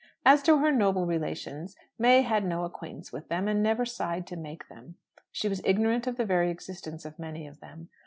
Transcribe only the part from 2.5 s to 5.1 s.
acquaintance with them, and never sighed to make it.